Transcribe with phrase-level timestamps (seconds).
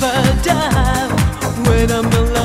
[0.00, 1.08] Have die
[1.68, 2.37] when I'm alone.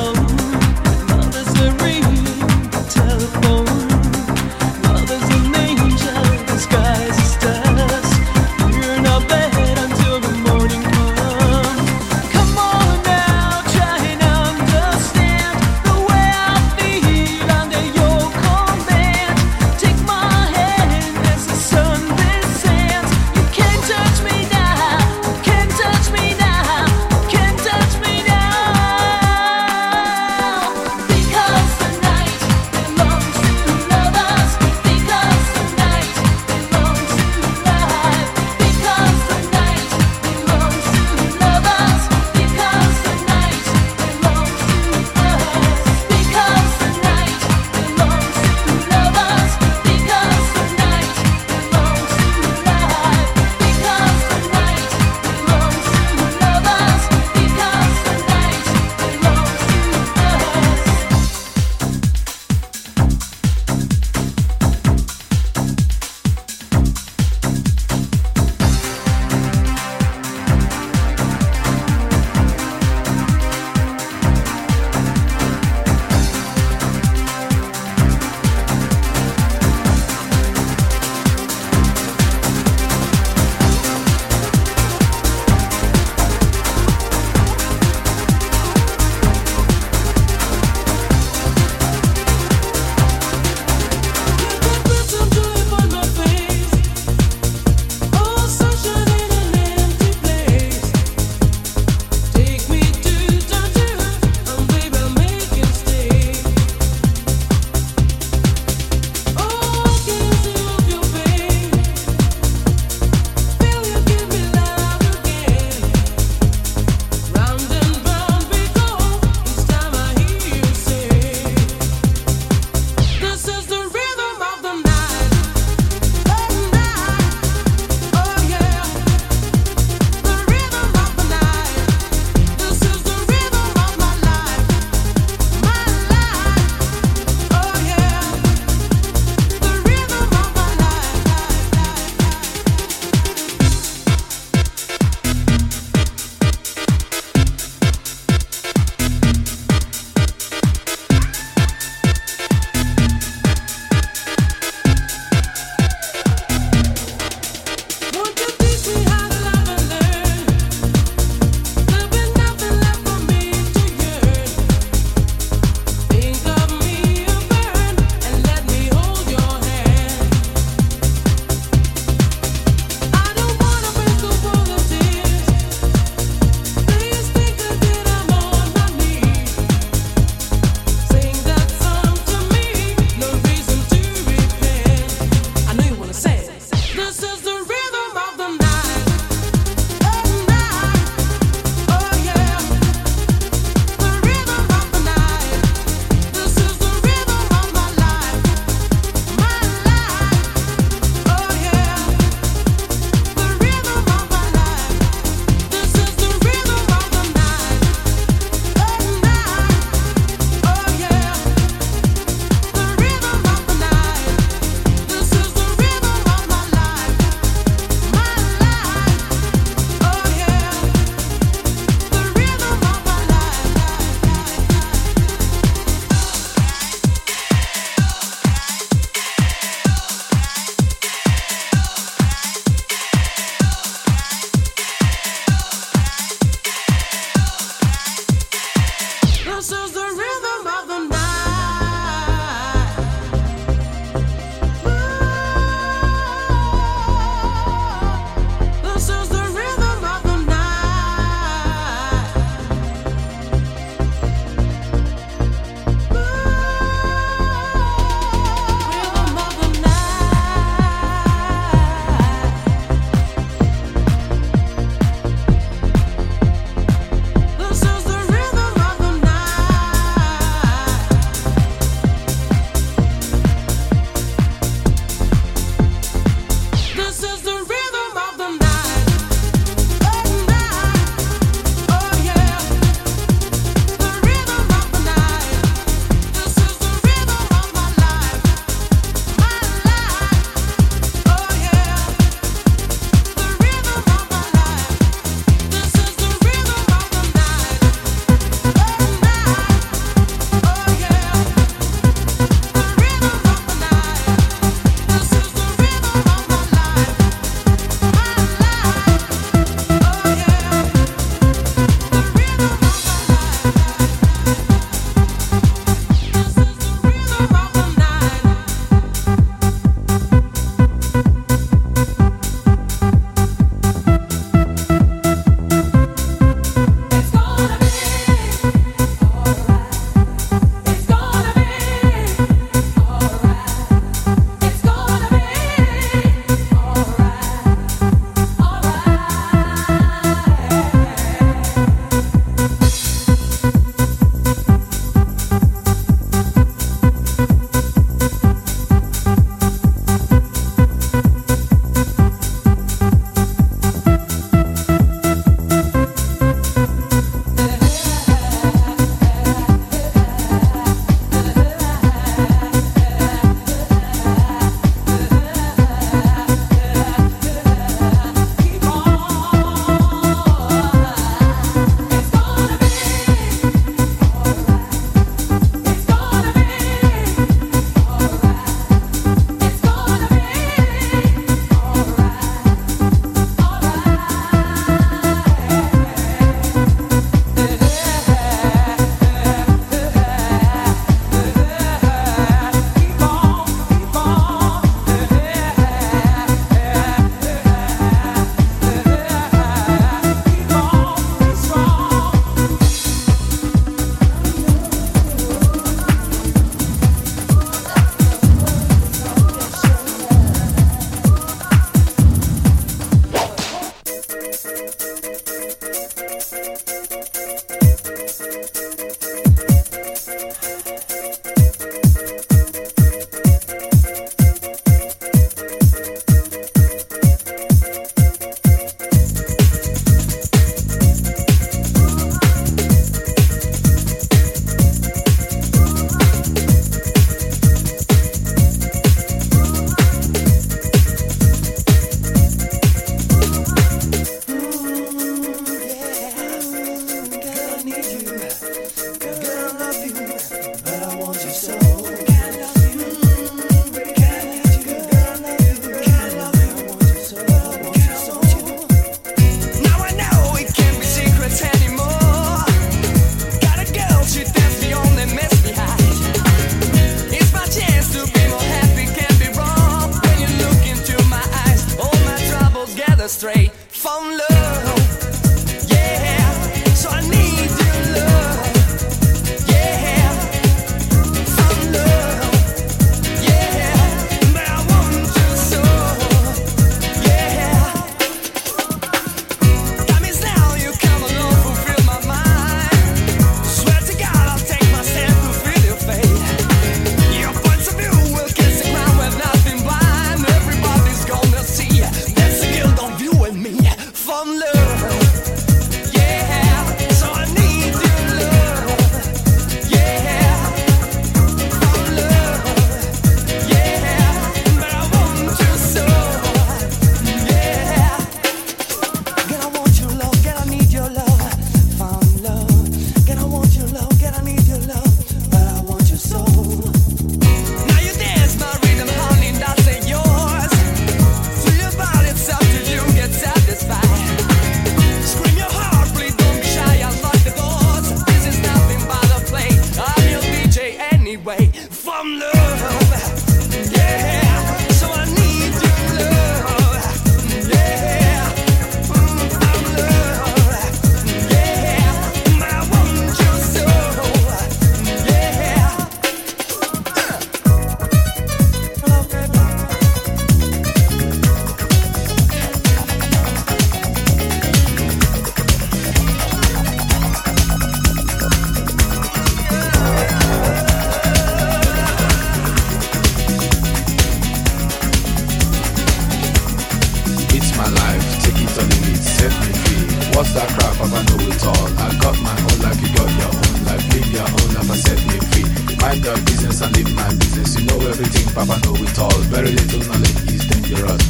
[578.04, 580.04] life, take it on leave it, set me free.
[580.34, 580.96] What's that crap?
[581.00, 581.86] I know it all.
[582.04, 584.04] I got my own life, you got your own life.
[584.12, 585.66] Live your own life and set me free.
[586.02, 587.70] Mind your business and live my business.
[587.78, 589.40] You know everything, Papa know it all.
[589.54, 591.22] Very little knowledge is dangerous.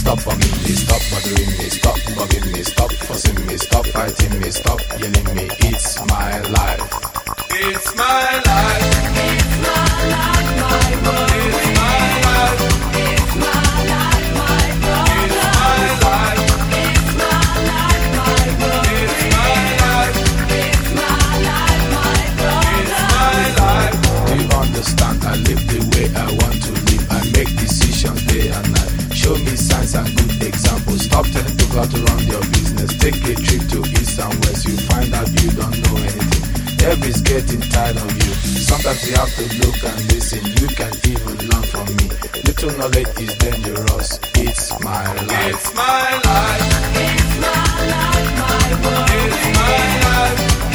[0.00, 4.48] Stop bugging me, stop bothering me, stop bugging me, stop fussing me, stop fighting me,
[4.50, 5.44] stop yelling me.
[5.68, 6.82] It's my life.
[7.64, 8.86] It's my life.
[9.26, 11.81] It's my life, my world.
[29.92, 31.02] Me signs and good examples.
[31.02, 32.96] Stop telling people how to run their business.
[32.98, 34.64] Take a trip to east and west.
[34.66, 36.44] You find out you don't know anything.
[36.84, 38.32] Everybody's getting tired of you.
[38.58, 40.44] Sometimes you have to look and listen.
[40.60, 42.06] You can even learn from me.
[42.44, 44.18] Little knowledge is dangerous.
[44.34, 45.54] It's my life.
[45.54, 46.68] It's my life.
[46.96, 47.60] It's my
[47.92, 49.08] life, my world.
[49.10, 50.71] It's my life.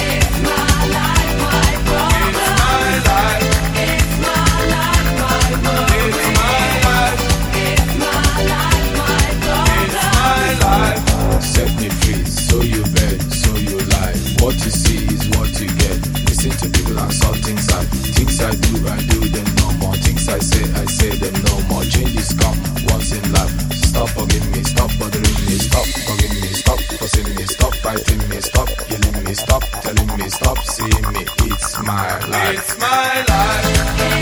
[20.98, 21.84] Say, them no more.
[21.84, 22.58] Changes come
[22.90, 23.54] once in life.
[23.90, 28.38] Stop bugging me, stop bothering me, stop bugging me, stop fussing me, stop fighting me,
[28.42, 31.24] stop yelling me, stop telling me, stop seeing me.
[31.52, 32.58] It's my life.
[32.58, 34.17] It's my life.